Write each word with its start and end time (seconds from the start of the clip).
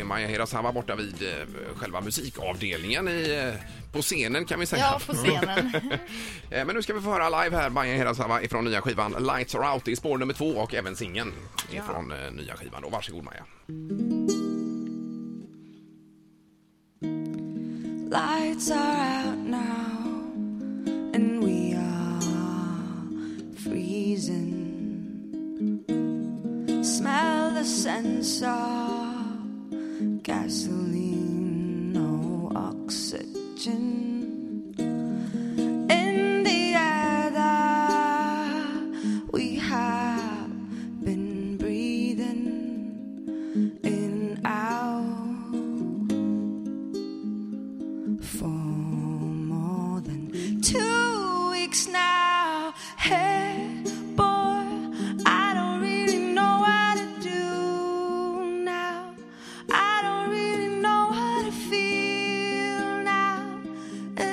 är 0.00 0.04
Maja 0.04 0.26
Hirasawa 0.28 0.72
borta 0.72 0.96
vid 0.96 1.22
eh, 1.22 1.74
själva 1.76 2.00
musikavdelningen 2.00 3.08
i, 3.08 3.50
eh, 3.54 3.60
på 3.92 4.02
scenen 4.02 4.44
kan 4.44 4.60
vi 4.60 4.66
säga. 4.66 4.82
Ja, 4.82 5.00
på 5.06 5.12
scenen. 5.14 5.72
Eh, 6.50 6.66
Men 6.66 6.76
nu 6.76 6.82
ska 6.82 6.94
vi 6.94 7.00
få 7.00 7.10
höra 7.10 7.42
live 7.44 7.56
här 7.56 7.70
Maja 7.70 7.94
Hirasawa 7.94 8.42
ifrån 8.42 8.64
nya 8.64 8.80
skivan 8.82 9.12
Lights 9.12 9.54
Are 9.54 9.72
Out 9.72 9.88
i 9.88 9.96
spår 9.96 10.18
nummer 10.18 10.34
två 10.34 10.46
och 10.50 10.74
även 10.74 10.96
singeln 10.96 11.32
ifrån 11.72 12.12
eh, 12.12 12.32
nya 12.32 12.56
skivan. 12.56 12.82
Då. 12.82 12.88
Varsågod 12.88 13.24
Maja. 13.24 13.44
Lights 18.10 18.70
are 18.70 19.26
out 19.26 19.38
now, 19.38 20.32
and 21.14 21.44
we 21.44 21.74
are 21.74 22.20
freezing. 23.62 24.56
Smell 26.82 27.50
the 27.54 27.64
sense 27.64 28.42
of 28.42 28.99
gasoline, 30.22 31.92
no 31.92 32.50
oxygen. 32.54 34.09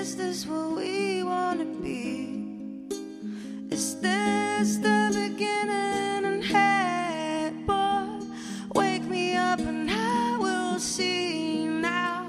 Is 0.08 0.16
this 0.16 0.45
what 0.45 0.77
we 0.77 1.22
want 1.22 1.59
to 1.59 1.66
be? 1.83 2.39
Is 3.69 4.00
this 4.00 4.77
the 4.77 5.11
beginning? 5.11 6.23
And 6.30 6.41
hey, 6.41 7.52
boy, 7.66 8.25
wake 8.73 9.03
me 9.03 9.36
up 9.36 9.59
and 9.59 9.91
I 9.91 10.38
will 10.38 10.80
see 10.80 11.67
now. 11.67 12.25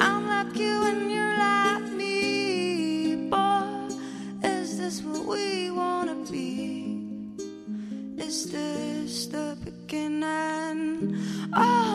I'm 0.00 0.28
like 0.28 0.56
you 0.56 0.82
and 0.86 1.10
you're 1.12 1.36
like 1.36 1.92
me, 1.92 3.16
boy. 3.28 3.94
Is 4.42 4.78
this 4.78 5.02
what 5.02 5.26
we 5.26 5.70
wanna 5.70 6.14
be? 6.32 7.04
Is 8.16 8.50
this 8.50 9.26
the 9.26 9.58
beginning? 9.62 11.18
Oh, 11.52 11.87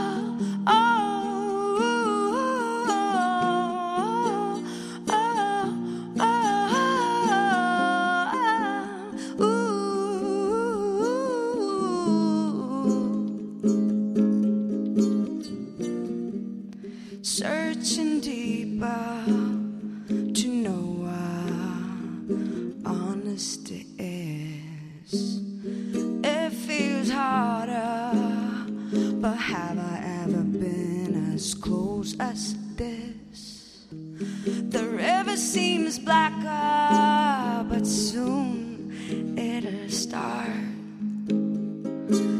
as 31.33 31.55
close 31.55 32.15
as 32.19 32.55
this? 32.75 33.87
The 33.89 34.85
river 34.85 35.35
seems 35.35 35.97
blacker, 35.97 37.65
but 37.69 37.87
soon 37.87 39.35
it'll 39.37 39.89
start 39.89 40.49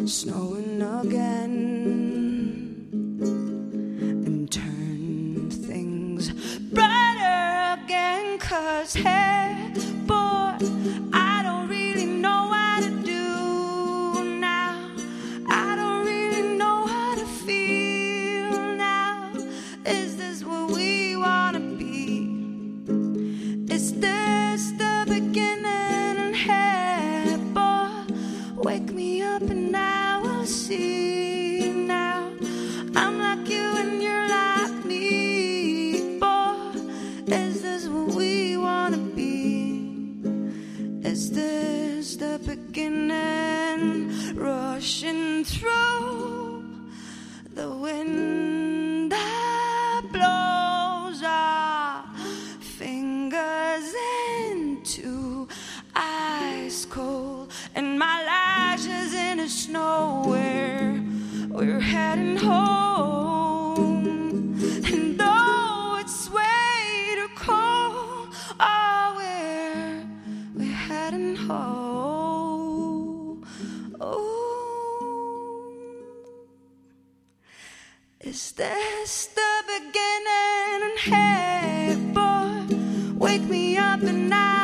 snowing 0.07 0.81
again 0.81 2.87
and 4.25 4.51
turn 4.51 5.49
things 5.49 6.31
brighter 6.71 7.81
again. 7.83 8.37
Cause 8.37 8.93
hey, 8.93 9.62
Rushing 44.83 45.45
through 45.45 46.65
the 47.55 47.69
wind 47.69 49.13
that 49.13 50.01
blows 50.11 51.23
our 51.23 52.03
fingers 52.59 53.95
into 54.41 55.47
ice 55.95 56.83
cold, 56.83 57.53
and 57.73 57.97
my 57.97 58.25
lashes 58.25 59.13
in 59.13 59.37
the 59.37 59.47
snow 59.47 60.23
where 60.25 61.01
we're 61.47 61.79
heading 61.79 62.35
home. 62.35 62.92
Is 78.33 78.51
this 78.53 79.27
the 79.27 79.53
beginning? 79.67 80.97
Hey, 80.97 81.95
boy, 82.15 83.13
wake 83.15 83.43
me 83.43 83.77
up 83.77 84.01
I 84.33 84.62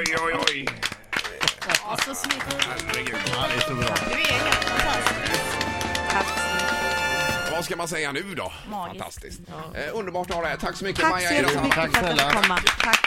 Oj, 0.00 0.16
oj, 0.22 0.34
oj. 0.48 0.66
Ja, 1.68 1.96
så 2.04 2.14
snyggt. 2.14 2.44
Herregud. 2.58 3.16
Ja, 3.26 3.46
det 3.48 3.54
är 3.54 3.60
så 3.60 3.74
bra. 3.74 3.94
Du 4.08 4.14
är 4.14 4.16
helt 4.16 4.64
fantastisk. 4.64 5.40
Vad 7.52 7.64
ska 7.64 7.76
man 7.76 7.88
säga 7.88 8.12
nu 8.12 8.34
då? 8.34 8.52
Magiskt. 8.70 8.98
Fantastiskt. 8.98 9.40
Eh, 9.74 9.98
underbart 9.98 10.30
att 10.30 10.34
ha 10.36 10.42
dig 10.42 10.50
här. 10.50 10.58
Tack 10.58 10.76
så 10.76 10.84
mycket 10.84 11.00
Tack 11.02 11.10
Maja 11.10 11.48
så 11.48 11.54
Tack 11.58 11.74
för 11.74 11.82
att 11.82 11.90
snälla. 11.98 12.30
fick 12.30 12.42
komma. 12.42 12.58
Tack. 12.84 13.06